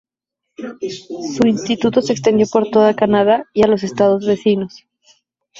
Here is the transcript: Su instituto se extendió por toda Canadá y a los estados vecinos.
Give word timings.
Su 0.57 1.45
instituto 1.45 2.01
se 2.01 2.13
extendió 2.13 2.47
por 2.51 2.67
toda 2.71 2.95
Canadá 2.95 3.45
y 3.53 3.61
a 3.63 3.67
los 3.67 3.83
estados 3.83 4.25
vecinos. 4.25 4.87